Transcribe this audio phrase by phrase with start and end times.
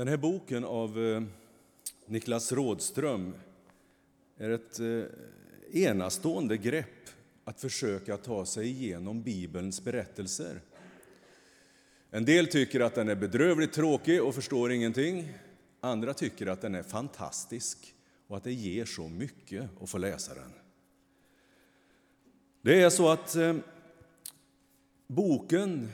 [0.00, 1.22] Den här boken av eh,
[2.06, 3.34] Niklas Rådström
[4.36, 5.02] är ett eh,
[5.82, 7.08] enastående grepp
[7.44, 10.60] att försöka ta sig igenom Bibelns berättelser.
[12.10, 15.32] En del tycker att den är bedrövligt tråkig och förstår ingenting.
[15.80, 17.94] Andra tycker att den är fantastisk
[18.26, 20.52] och att det ger så mycket att få läsa den.
[22.62, 23.56] Det är så att eh,
[25.06, 25.88] boken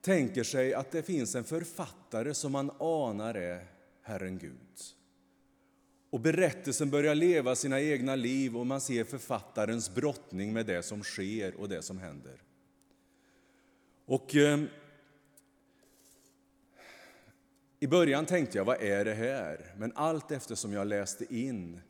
[0.00, 3.66] tänker sig att det finns en författare som man anar är
[4.02, 4.56] Herren Gud.
[6.10, 11.02] Och berättelsen börjar leva sina egna liv och man ser författarens brottning med det som
[11.02, 12.42] sker och det som händer.
[14.06, 14.60] Och eh,
[17.80, 19.74] I början tänkte jag, vad är det här?
[19.76, 21.80] Men allt eftersom jag läste in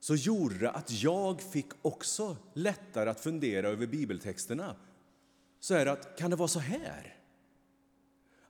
[0.00, 4.76] så gjorde det att jag fick också lättare att fundera över bibeltexterna.
[5.60, 7.15] Så är det att, kan det vara så här?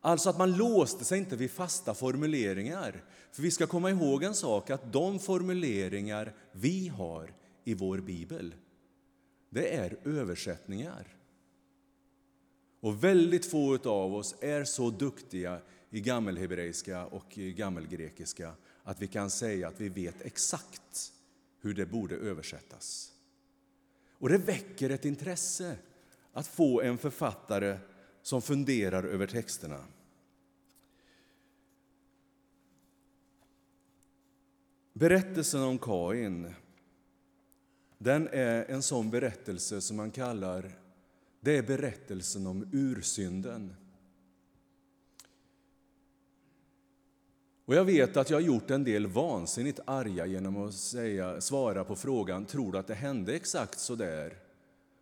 [0.00, 3.04] Alltså att man låste sig inte vid fasta formuleringar.
[3.32, 8.54] För vi ska komma ihåg en sak, att de formuleringar vi har i vår bibel,
[9.50, 11.16] det är översättningar.
[12.80, 18.52] Och väldigt få av oss är så duktiga i gammelhebreiska och i gammelgrekiska
[18.82, 21.12] att vi kan säga att vi vet exakt
[21.60, 23.12] hur det borde översättas.
[24.18, 25.76] Och det väcker ett intresse
[26.32, 27.78] att få en författare
[28.26, 29.84] som funderar över texterna.
[34.92, 36.54] Berättelsen om Kain
[37.98, 40.72] den är en sån berättelse som man kallar
[41.40, 43.74] det är berättelsen om ursynden.
[47.64, 51.84] Och jag vet att jag har gjort en del vansinnigt arga genom att säga, svara
[51.84, 54.38] på frågan tror du att det hände exakt så där?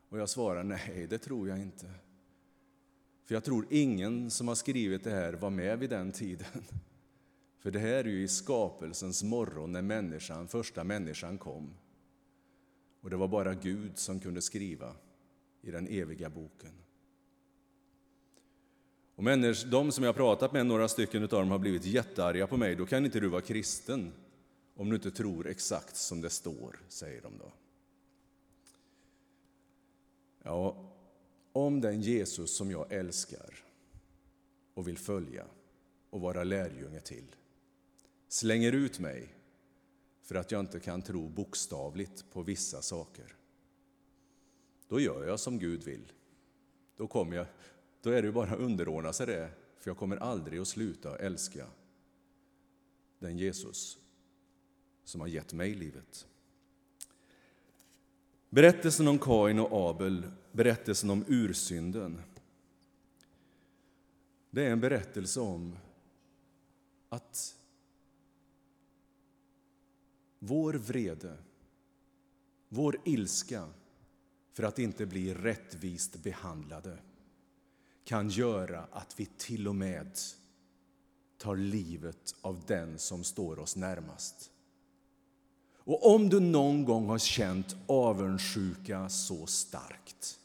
[0.09, 1.87] Och jag svarar nej, det tror jag inte.
[3.25, 6.65] För jag tror ingen som har skrivit det här var med vid den tiden.
[7.59, 11.75] För det här är ju i skapelsens morgon när människan, första människan kom.
[13.01, 14.93] Och det var bara Gud som kunde skriva
[15.63, 16.73] i den eviga boken.
[19.15, 22.47] Och människor, de som jag har pratat med, några stycken av dem har blivit jättearga
[22.47, 22.75] på mig.
[22.77, 24.13] Då kan inte du vara kristen
[24.75, 27.53] om du inte tror exakt som det står, säger de då.
[30.43, 30.77] Ja,
[31.55, 33.55] om den Jesus som jag älskar
[34.75, 35.45] och vill följa
[36.11, 37.35] och vara lärjunge till
[38.35, 39.35] slänger ut mig
[40.23, 43.37] för att jag inte kan tro bokstavligt på vissa saker.
[44.89, 46.13] Då gör jag som Gud vill.
[46.97, 47.47] Då, kommer jag,
[48.03, 51.67] då är det bara att underordna sig det, för jag kommer aldrig att sluta älska
[53.19, 53.99] den Jesus
[55.05, 56.27] som har gett mig livet.
[58.51, 62.23] Berättelsen om Kain och Abel, berättelsen om ursynden,
[64.51, 65.77] det är en berättelse om
[67.09, 67.57] att
[70.39, 71.37] vår vrede,
[72.69, 73.69] vår ilska
[74.53, 76.99] för att inte bli rättvist behandlade
[78.05, 80.19] kan göra att vi till och med
[81.39, 84.51] tar livet av den som står oss närmast.
[85.77, 90.41] Och om du någon gång har känt avundsjuka så starkt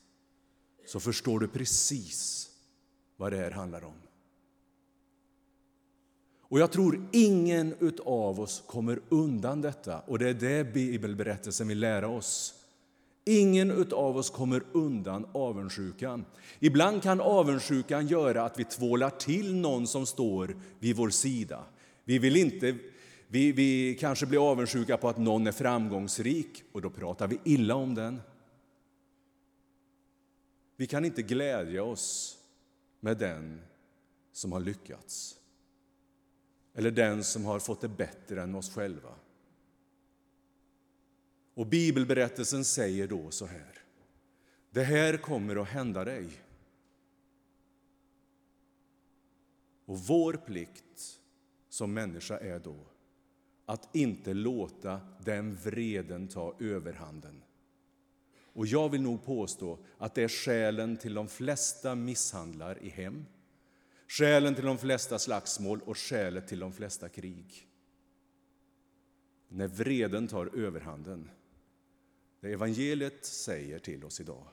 [0.90, 2.50] så förstår du precis
[3.18, 3.94] vad det här handlar om.
[6.42, 10.00] Och jag tror ingen av oss kommer undan detta.
[10.00, 12.54] Och det är det bibelberättelsen vill lära oss.
[13.26, 16.26] Ingen av oss kommer undan avundsjukan.
[16.60, 21.64] Ibland kan avundsjukan göra att vi tvålar till någon som står vid vår sida.
[22.04, 22.78] Vi, vill inte,
[23.28, 27.76] vi, vi kanske blir avundsjuka på att någon är framgångsrik och då pratar vi illa
[27.76, 28.22] om den.
[30.80, 32.38] Vi kan inte glädja oss
[33.00, 33.62] med den
[34.32, 35.40] som har lyckats
[36.74, 39.16] eller den som har fått det bättre än oss själva.
[41.54, 43.84] Och bibelberättelsen säger då så här.
[44.72, 46.30] Det här kommer att hända dig.
[49.86, 51.20] Och vår plikt
[51.70, 52.88] som människa är då
[53.66, 57.44] att inte låta den vreden ta överhanden.
[58.54, 63.26] Och jag vill nog påstå att det är skälen till de flesta misshandlar i hem,
[64.08, 67.68] skälen till de flesta slagsmål och skälet till de flesta krig.
[69.48, 71.30] När vreden tar överhanden.
[72.40, 74.48] Det evangeliet säger till oss idag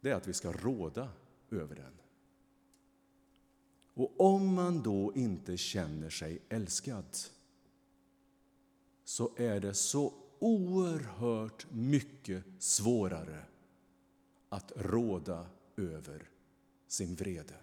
[0.00, 1.08] det är att vi ska råda
[1.50, 1.92] över den.
[3.94, 7.04] Och om man då inte känner sig älskad
[9.04, 13.44] så är det så oerhört mycket svårare
[14.48, 15.46] att råda
[15.76, 16.28] över
[16.88, 17.54] sin vrede.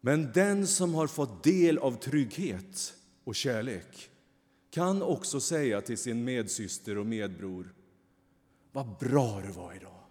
[0.00, 2.94] Men den som har fått del av trygghet
[3.24, 4.10] och kärlek
[4.70, 7.74] kan också säga till sin medsyster och medbror
[8.72, 10.02] Vad bra du var idag.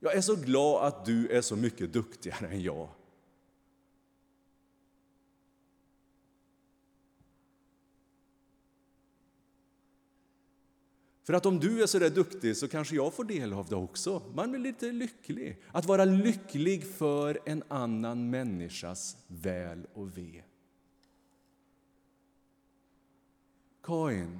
[0.00, 2.88] Jag är så glad att du är så mycket duktigare än jag.
[11.24, 13.76] För att om du är så där duktig så kanske jag får del av det
[13.76, 14.22] också.
[14.34, 15.62] Man blir lite lycklig.
[15.72, 20.42] Att vara lycklig för en annan människas väl och ve.
[23.82, 24.38] Kain,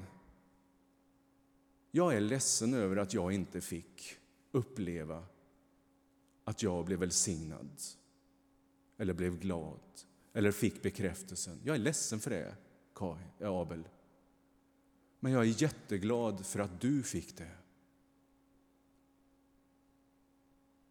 [1.91, 4.17] jag är ledsen över att jag inte fick
[4.53, 5.25] uppleva
[6.45, 7.71] att jag blev välsignad
[8.97, 9.81] eller blev glad
[10.33, 11.61] eller fick bekräftelsen.
[11.65, 12.55] Jag är ledsen för det,
[12.95, 13.89] Kain, eh, Abel.
[15.25, 17.51] Men jag är jätteglad för att du fick det.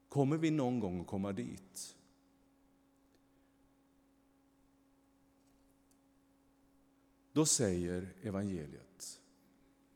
[0.09, 1.95] Kommer vi någon gång att komma dit?
[7.33, 9.21] Då säger evangeliet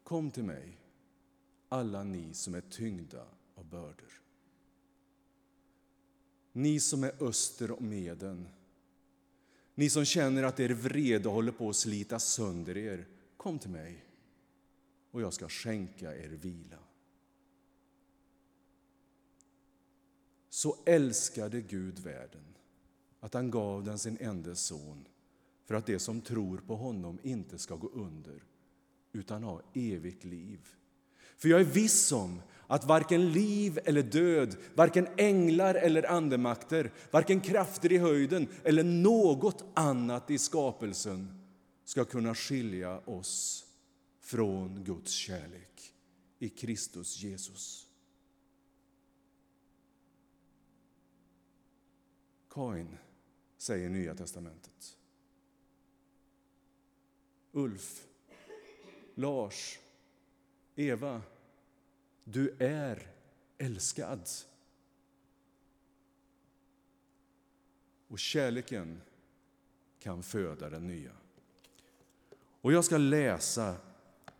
[0.04, 0.78] Kom till mig,
[1.70, 3.26] alla ni som är tyngda
[3.56, 4.22] av bördor.
[6.52, 8.48] Ni som är öster om Eden.
[9.76, 13.08] Ni som känner att er vrede håller på att slita sönder er.
[13.38, 14.07] Kom till mig
[15.18, 16.78] och jag ska skänka er vila.
[20.50, 22.56] Så älskade Gud världen
[23.20, 25.08] att han gav den sin enda son
[25.66, 28.44] för att de som tror på honom inte ska gå under
[29.12, 30.60] utan ha evigt liv.
[31.38, 37.42] För jag är viss om att varken liv eller död, varken änglar eller andemakter, varken
[37.42, 41.42] krafter i höjden eller något annat i skapelsen
[41.86, 43.67] ska kunna skilja oss
[44.28, 45.94] från Guds kärlek
[46.40, 47.88] i Kristus Jesus.
[52.50, 52.98] Kain,
[53.58, 54.98] säger Nya testamentet.
[57.52, 58.08] Ulf,
[59.16, 59.80] Lars,
[60.76, 61.22] Eva,
[62.24, 63.12] du är
[63.58, 64.30] älskad.
[68.08, 69.02] Och kärleken
[70.00, 71.16] kan föda den nya.
[72.62, 73.87] Och jag ska läsa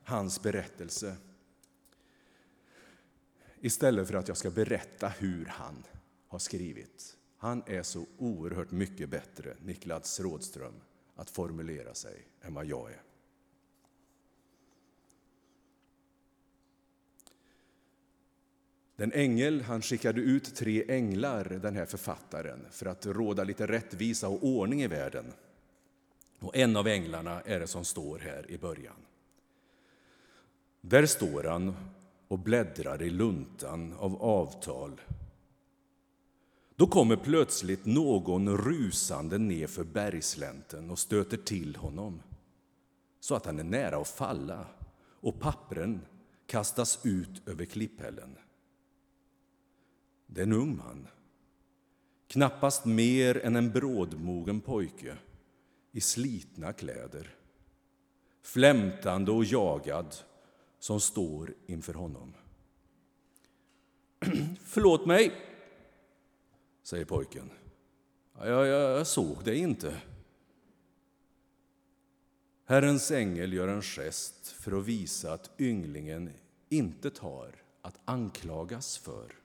[0.08, 1.16] hans berättelse
[3.62, 5.84] istället för att jag ska berätta hur han
[6.28, 7.18] har skrivit.
[7.38, 10.74] Han är så oerhört mycket bättre, Niklas Rådström,
[11.16, 13.02] att formulera sig än vad jag är.
[18.96, 24.28] Den ängel, han skickade ut tre änglar, den här författaren, för att råda lite rättvisa
[24.28, 25.34] och ordning i världen.
[26.40, 28.96] Och en av änglarna är det som står här i början.
[30.90, 31.76] Där står han
[32.28, 35.02] och bläddrar i luntan av avtal.
[36.76, 42.22] Då kommer plötsligt någon rusande ner för bergslänten och stöter till honom
[43.20, 44.66] så att han är nära att falla
[45.00, 46.02] och pappren
[46.46, 48.36] kastas ut över klipphällen.
[50.28, 51.08] Det är en ung man,
[52.28, 55.18] knappast mer än en brådmogen pojke
[55.92, 57.36] i slitna kläder,
[58.42, 60.16] flämtande och jagad
[60.80, 62.34] som står inför honom.
[64.64, 65.32] Förlåt mig,
[66.84, 67.50] säger pojken.
[68.38, 68.68] Jag, jag,
[69.00, 70.02] jag såg dig inte.
[72.66, 76.30] Herrens ängel gör en gest för att visa att ynglingen
[76.70, 79.36] inte tar att anklagas för.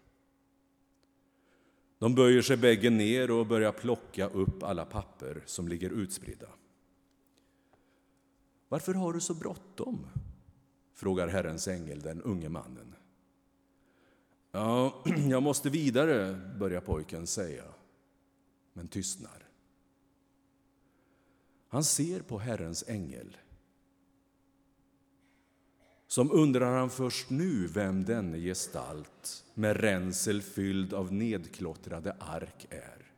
[1.98, 6.48] De böjer sig bägge ner och börjar plocka upp alla papper som ligger utspridda.
[8.68, 10.06] Varför har du så bråttom?
[10.94, 12.94] Frågar Herrens ängel den unge mannen.
[14.50, 17.64] Ja, jag måste vidare, börjar pojken säga,
[18.72, 19.48] men tystnar.
[21.68, 23.36] Han ser på Herrens ängel.
[26.06, 33.12] Som undrar han först nu vem denne gestalt med ränsel fylld av nedklottrade ark är.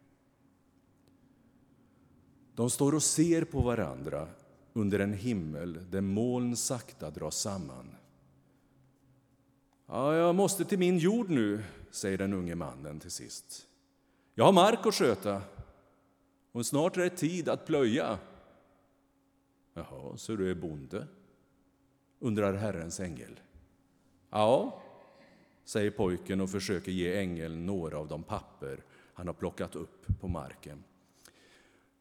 [2.55, 4.29] De står och ser på varandra
[4.75, 7.97] under en himmel där moln sakta dras samman.
[9.87, 13.67] Ja, jag måste till min jord nu, säger den unge mannen till sist.
[14.35, 15.43] Jag har mark att sköta
[16.53, 18.19] och snart är det tid att plöja.
[19.75, 21.07] Jaha, så du är bonde?
[22.19, 23.41] undrar Herrens ängel.
[24.31, 24.83] Ja,
[25.65, 30.29] säger pojken och försöker ge ängeln några av de papper han har plockat upp på
[30.29, 30.85] marken.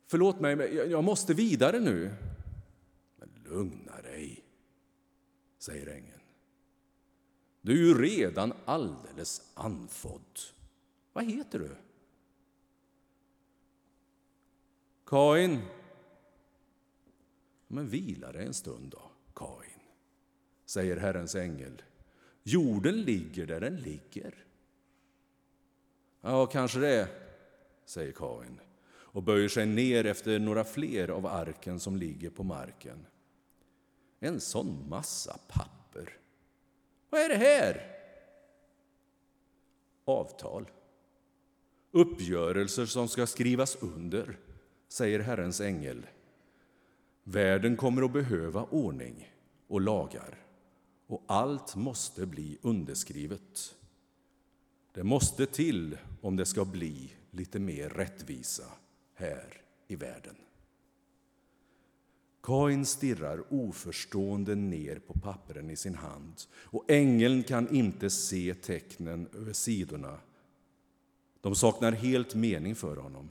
[0.07, 2.11] Förlåt mig, men jag måste vidare nu.
[3.45, 4.43] Lugna dig,
[5.57, 6.21] säger ängeln.
[7.61, 10.39] Du är ju redan alldeles andfådd.
[11.13, 11.75] Vad heter du?
[15.05, 15.61] Kain.
[17.67, 19.79] Men vila dig en stund då, Kain,
[20.65, 21.81] säger Herrens ängel.
[22.43, 24.45] Jorden ligger där den ligger.
[26.21, 27.07] Ja, kanske det,
[27.85, 28.59] säger Kain
[29.13, 33.05] och böjer sig ner efter några fler av arken som ligger på marken.
[34.23, 36.17] En sån massa papper.
[37.09, 37.95] Vad är det här?
[40.05, 40.71] Avtal.
[41.91, 44.39] Uppgörelser som ska skrivas under,
[44.87, 46.05] säger Herrens ängel.
[47.23, 49.33] Världen kommer att behöva ordning
[49.67, 50.45] och lagar
[51.07, 53.75] och allt måste bli underskrivet.
[54.91, 58.65] Det måste till om det ska bli lite mer rättvisa
[59.13, 60.35] här i världen.
[62.43, 69.27] Kain stirrar oförstående ner på pappren i sin hand och ängeln kan inte se tecknen
[69.33, 70.19] över sidorna.
[71.41, 73.29] De saknar helt mening för honom.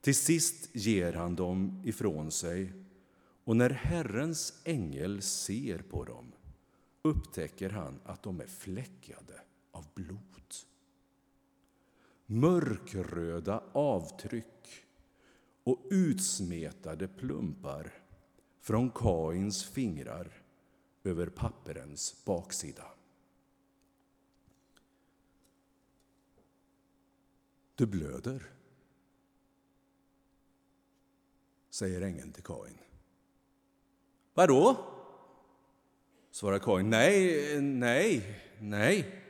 [0.00, 2.72] Till sist ger han dem ifrån sig
[3.44, 6.32] och när Herrens ängel ser på dem
[7.02, 10.20] upptäcker han att de är fläckade av blod.
[12.26, 14.84] Mörkröda avtryck
[15.64, 17.92] och utsmetade plumpar
[18.66, 20.42] från Kains fingrar
[21.04, 22.84] över papperens baksida.
[27.74, 28.50] Du blöder,
[31.70, 32.78] säger ängeln till Kain.
[34.34, 34.76] Vadå?
[36.30, 36.90] svarar Kain.
[36.90, 39.22] Nej, nej, nej.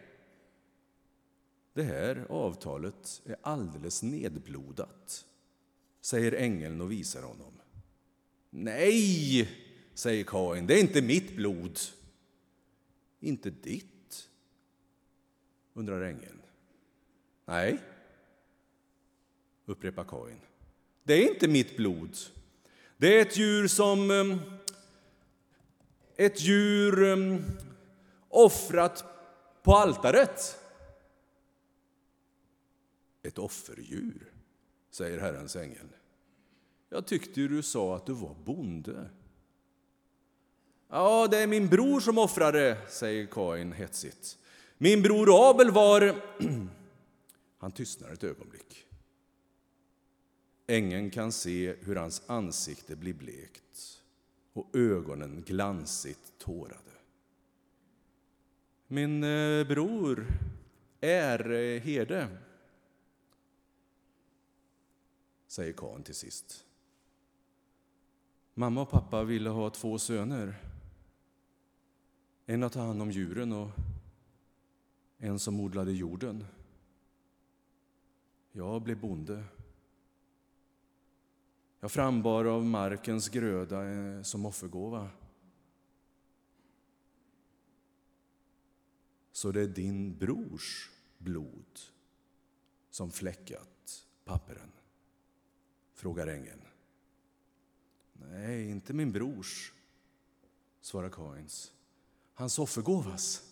[1.72, 5.26] Det här avtalet är alldeles nedblodat,
[6.00, 7.56] säger ängeln och visar honom.
[8.58, 9.48] Nej,
[9.94, 11.78] säger Kain, det är inte mitt blod.
[13.20, 14.28] Inte ditt?
[15.74, 16.42] undrar ängeln.
[17.44, 17.78] Nej,
[19.64, 20.40] upprepar Kain.
[21.02, 22.16] Det är inte mitt blod.
[22.96, 24.38] Det är ett djur som ehm,
[26.16, 27.44] ett djur ehm,
[28.28, 29.04] offrat
[29.62, 30.58] på altaret.
[33.22, 34.32] Ett offerdjur,
[34.90, 35.86] säger Herrens ängel.
[36.96, 39.10] Jag tyckte du sa att du var bonde.
[40.88, 44.38] Ja, det är min bror som offrade, säger Kain hetsigt.
[44.78, 46.22] Min bror Abel var...
[47.58, 48.86] Han tystnar ett ögonblick.
[50.66, 54.02] Ängeln kan se hur hans ansikte blir blekt
[54.52, 56.96] och ögonen glansigt tårade.
[58.86, 60.26] Min eh, bror
[61.00, 62.28] är herde,
[65.46, 66.65] säger Kain till sist.
[68.58, 70.62] Mamma och pappa ville ha två söner.
[72.46, 73.70] En att ta hand om djuren och
[75.18, 76.44] en som odlade jorden.
[78.52, 79.44] Jag blev bonde.
[81.80, 85.10] Jag frambar av markens gröda eh, som offergåva.
[89.32, 91.80] Så det är din brors blod
[92.90, 94.72] som fläckat papperen?
[95.94, 96.60] frågar ängeln.
[98.20, 99.72] Nej, inte min brors,
[100.80, 101.72] svarar Kains.
[102.34, 103.42] Hans offergåvas.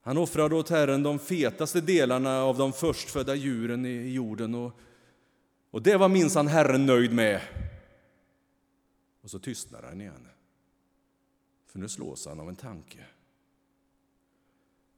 [0.00, 4.72] Han offrade åt Herren de fetaste delarna av de förstfödda djuren i jorden och,
[5.70, 7.40] och det var minsann Herren nöjd med.
[9.20, 10.28] Och så tystnar han igen,
[11.66, 13.06] för nu slås han av en tanke.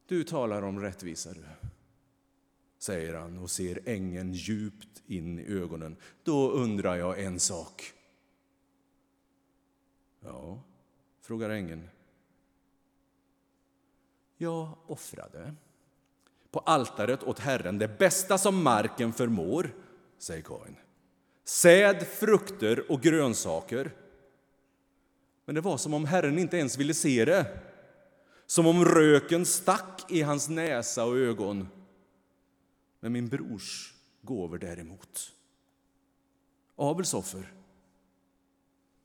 [0.07, 1.45] Du talar om rättvisa, du
[2.79, 5.97] säger han och ser ängeln djupt in i ögonen.
[6.23, 7.93] Då undrar jag en sak.
[10.21, 10.63] Ja,
[11.21, 11.89] frågar ängeln.
[14.37, 15.55] Jag offrade
[16.51, 19.75] på altaret åt Herren det bästa som marken förmår,
[20.19, 20.77] säger Kain.
[21.45, 23.95] Säd, frukter och grönsaker.
[25.45, 27.59] Men det var som om Herren inte ens ville se det.
[28.47, 31.69] Som om röken stack i hans näsa och ögon.
[33.01, 35.33] Men min brors gåvor däremot,
[36.77, 37.53] Abels offer,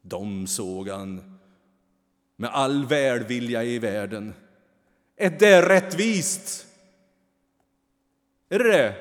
[0.02, 1.40] de såg han
[2.36, 4.34] med all välvilja i världen.
[5.16, 6.68] Är det rättvist?
[8.50, 8.96] Är det det?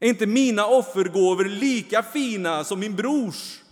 [0.00, 3.62] Är inte mina offergåvor lika fina som min brors?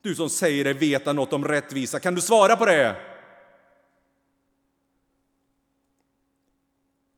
[0.00, 3.11] Du som säger dig veta något om rättvisa, kan du svara på det?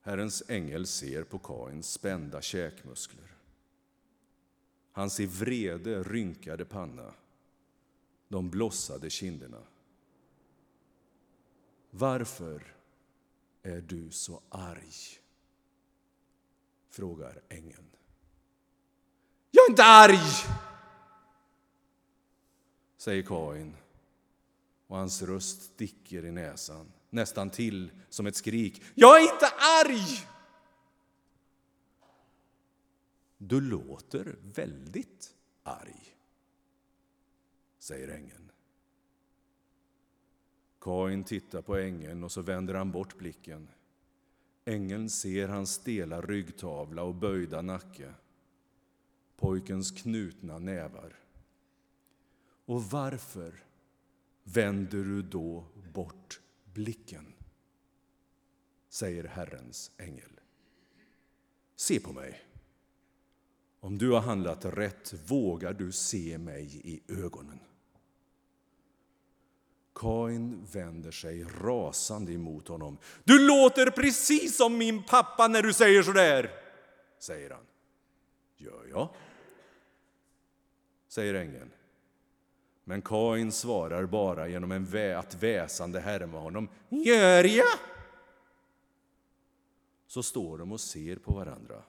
[0.04, 3.34] Herrens ängel ser på Kains spända käkmuskler,
[4.92, 7.14] hans i vrede rynkade panna,
[8.28, 9.62] de blossade kinderna.
[11.90, 12.75] Varför
[13.62, 15.20] är du så arg?
[16.94, 17.90] frågar ängeln.
[19.50, 20.49] Jag är inte arg,
[22.96, 23.76] säger Kain
[24.87, 28.83] och hans röst sticker i näsan, nästan till som ett skrik.
[28.95, 29.47] Jag är inte
[29.87, 30.29] arg!
[33.38, 36.17] Du låter väldigt arg,
[37.79, 38.50] säger ängeln.
[40.81, 43.69] Kain tittar på ängeln och så vänder han bort blicken.
[44.64, 48.14] Ängeln ser hans stela ryggtavla och böjda nacke,
[49.37, 51.19] pojkens knutna nävar.
[52.64, 53.62] Och varför
[54.45, 57.35] vänder du då bort blicken?
[58.89, 60.41] säger Herrens ängel.
[61.77, 62.45] Se på mig.
[63.81, 67.61] Om du har handlat rätt vågar du se mig i ögonen.
[69.95, 72.99] Kain vänder sig rasande emot honom.
[73.25, 76.51] Du låter precis som min pappa när du säger så där,
[77.19, 77.67] säger han.
[78.57, 79.09] Gör jag?
[81.09, 81.71] säger ängeln.
[82.85, 86.69] Men Kain svarar bara genom en vä att väsande härma honom.
[86.88, 87.79] Gör jag?
[90.07, 91.83] Så står de och ser på varandra.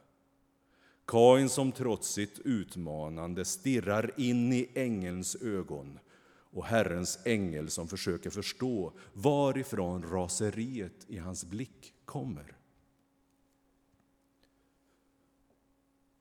[1.05, 5.99] Kain som trots sitt utmanande stirrar in i ängelns ögon
[6.55, 12.57] och Herrens ängel som försöker förstå varifrån raseriet i hans blick kommer.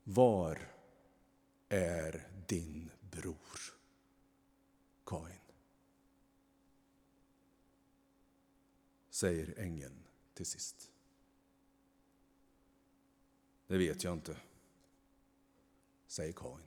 [0.05, 0.59] Var
[1.69, 3.74] är din bror,
[5.07, 5.45] Kain?
[9.15, 10.91] säger ängeln till sist.
[13.67, 14.37] Det vet jag inte,
[16.07, 16.67] säger Kain.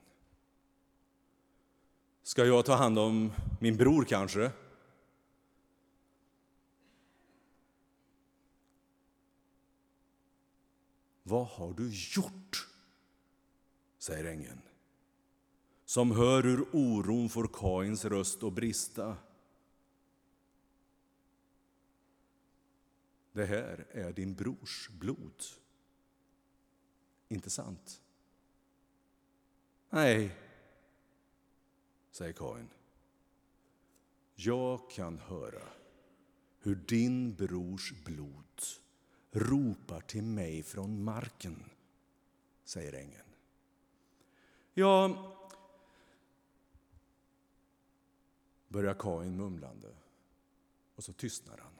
[2.22, 4.52] Ska jag ta hand om min bror kanske?
[11.22, 12.68] Vad har du gjort?
[13.98, 14.67] säger ängeln
[15.88, 19.16] som hör hur oron får Kains röst att brista.
[23.32, 25.42] Det här är din brors blod.
[27.28, 28.02] Inte sant?
[29.90, 30.36] Nej,
[32.10, 32.68] säger Kain.
[34.34, 35.68] Jag kan höra
[36.58, 38.62] hur din brors blod
[39.30, 41.70] ropar till mig från marken,
[42.64, 43.28] säger ängeln.
[44.74, 45.34] Ja,
[48.68, 49.88] börjar Kain mumlande
[50.96, 51.72] och så tystnar han.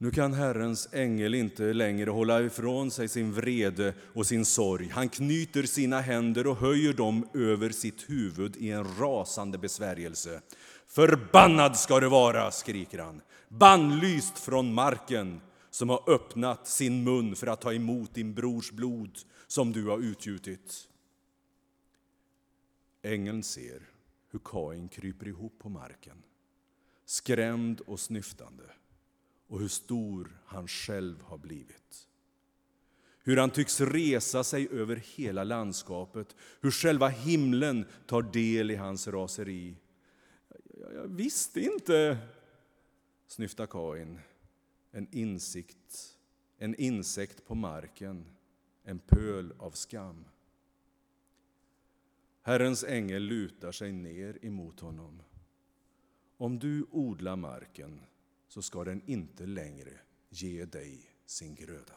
[0.00, 4.88] Nu kan Herrens ängel inte längre hålla ifrån sig sin vrede och sin sorg.
[4.88, 10.40] Han knyter sina händer och höjer dem över sitt huvud i en rasande besvärjelse.
[10.86, 17.46] Förbannad ska du vara, skriker han, bannlyst från marken som har öppnat sin mun för
[17.46, 20.88] att ta emot din brors blod som du har utgjutit.
[23.02, 23.82] Ängeln ser
[24.30, 26.22] hur Kain kryper ihop på marken,
[27.04, 28.64] skrämd och snyftande
[29.46, 32.08] och hur stor han själv har blivit.
[33.22, 39.08] Hur han tycks resa sig över hela landskapet, hur själva himlen tar del i hans
[39.08, 39.76] raseri.
[40.80, 42.18] Jag, jag visste inte,
[43.26, 44.20] snyftar Kain,
[44.90, 46.18] en insikt,
[46.58, 48.26] en insekt på marken,
[48.82, 50.24] en pöl av skam.
[52.48, 55.22] Herrens ängel lutar sig ner emot honom.
[56.36, 58.00] Om du odlar marken
[58.46, 59.92] så ska den inte längre
[60.28, 61.94] ge dig sin gröda.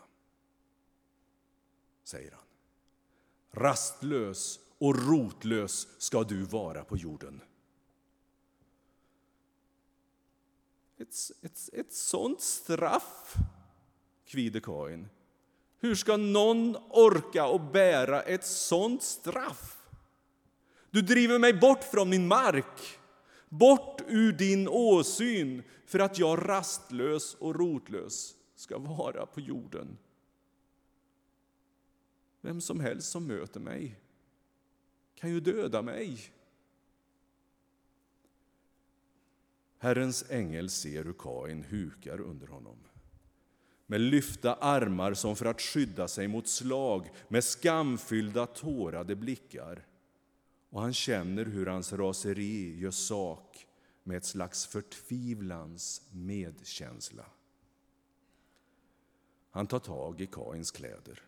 [2.04, 2.44] Säger han.
[3.52, 7.42] Rastlös och rotlös ska du vara på jorden.
[10.98, 13.36] Ett, ett, ett sånt straff,
[14.26, 15.08] kvider Kain.
[15.80, 19.78] Hur ska någon orka och bära ett sånt straff?
[20.91, 22.99] Du driver mig bort från min mark,
[23.49, 29.97] bort ur din åsyn för att jag rastlös och rotlös ska vara på jorden.
[32.41, 33.99] Vem som helst som möter mig
[35.15, 36.19] kan ju döda mig.
[39.77, 42.77] Herrens ängel ser hur Kain hukar under honom
[43.91, 49.86] med lyfta armar som för att skydda sig mot slag, med skamfyllda, tårade blickar
[50.72, 53.68] och han känner hur hans raseri gör sak
[54.04, 57.26] med ett slags förtvivlans medkänsla.
[59.50, 61.24] Han tar tag i Kains kläder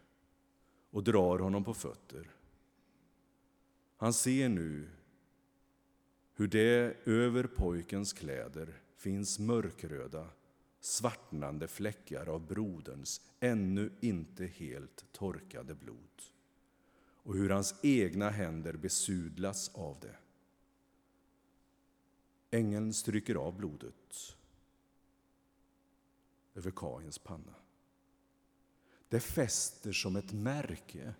[0.91, 2.31] och drar honom på fötter.
[3.97, 4.89] Han ser nu
[6.33, 10.29] hur det över pojkens kläder finns mörkröda,
[10.79, 16.32] svartnande fläckar av broderns ännu inte helt torkade blod
[17.23, 20.15] och hur hans egna händer besudlas av det.
[22.57, 24.35] Ängeln stryker av blodet
[26.55, 27.55] över Kains panna.
[29.09, 31.13] Det fäster som ett märke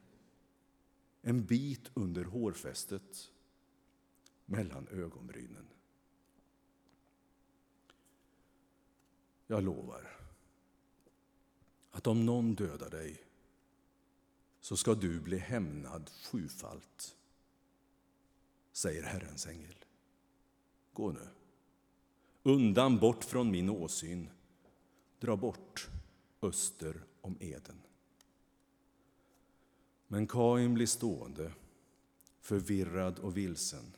[1.22, 3.32] en bit under hårfästet
[4.46, 5.68] mellan ögonbrynen.
[9.48, 10.20] Jag lovar
[11.92, 13.24] att om någon dödar dig
[14.64, 17.18] så ska du bli hämnad sjufalt,
[18.72, 19.76] säger Herrens ängel.
[20.94, 21.28] Gå nu,
[22.44, 24.30] undan bort från min åsyn,
[25.20, 25.90] dra bort
[26.42, 27.82] öster om Eden.
[30.08, 31.52] Men Kain blir stående,
[32.40, 33.96] förvirrad och vilsen.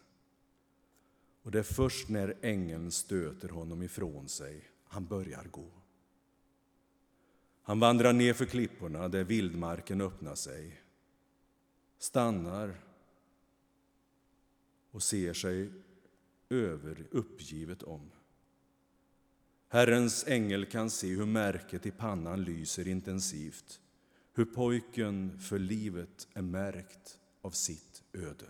[1.41, 5.71] Och det är först när ängeln stöter honom ifrån sig han börjar gå.
[7.67, 10.82] Han vandrar ner för klipporna där vildmarken öppnar sig,
[11.97, 12.75] stannar
[14.91, 15.71] och ser sig
[16.49, 18.12] över uppgivet om.
[19.69, 23.80] Herrens ängel kan se hur märket i pannan lyser intensivt,
[24.34, 28.45] hur pojken för livet är märkt av sitt öde.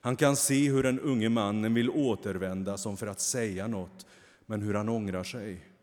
[0.00, 4.06] Han kan se hur den unge mannen vill återvända som för att säga något,
[4.46, 5.75] men hur han ångrar sig.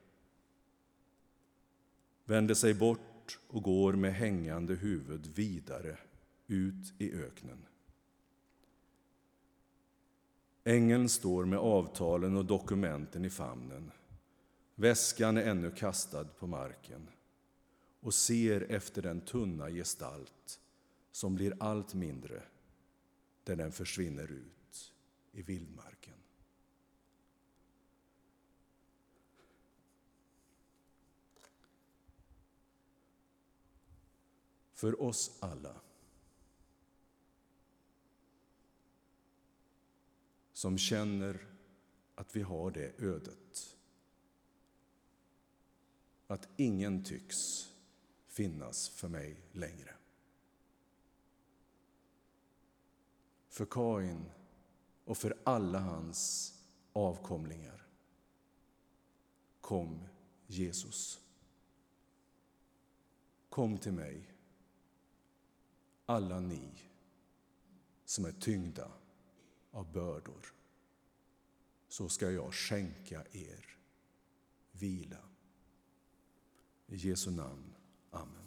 [2.26, 5.98] Vänder sig bort och går med hängande huvud vidare
[6.48, 7.66] ut i öknen.
[10.64, 13.92] Ängeln står med avtalen och dokumenten i famnen.
[14.76, 17.08] Väskan är ännu kastad på marken
[18.00, 20.60] och ser efter den tunna gestalt
[21.12, 22.44] som blir allt mindre
[23.44, 24.94] där den försvinner ut
[25.32, 25.93] i vildmarken.
[34.84, 35.82] För oss alla
[40.54, 41.48] som känner
[42.16, 43.78] att vi har det ödet.
[46.28, 47.70] Att ingen tycks
[48.28, 49.96] finnas för mig längre.
[53.50, 54.32] För Kain
[55.06, 56.54] och för alla hans
[56.94, 57.88] avkomlingar
[59.62, 60.08] kom
[60.48, 61.22] Jesus.
[63.50, 64.33] Kom till mig,
[66.06, 66.70] alla ni
[68.06, 68.92] som är tyngda
[69.72, 70.54] av bördor,
[71.88, 73.78] så ska jag skänka er
[74.72, 75.18] vila.
[76.88, 77.76] I Jesu namn.
[78.12, 78.43] Amen.